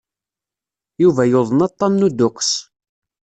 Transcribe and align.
Yuba 1.01 1.23
yuḍen 1.31 1.65
aṭṭan 1.67 1.91
n 1.99 2.05
uduqqes. 2.07 2.51